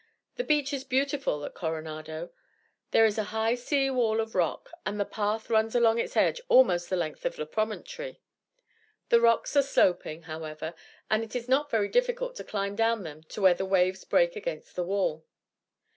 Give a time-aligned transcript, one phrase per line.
[0.37, 2.31] The beach is beautiful at Coronado.
[2.89, 6.41] There is a high sea wall of rock, and the path runs along its edge
[6.49, 8.19] almost the length of the promontory.
[9.09, 10.73] The rocks are sloping, however,
[11.11, 14.35] and it is not very difficult to climb down them to where the waves break
[14.35, 15.23] against the wall.